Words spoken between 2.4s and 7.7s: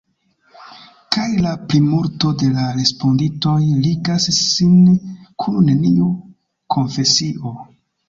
de la respondintoj ligas sin kun neniu konfesio.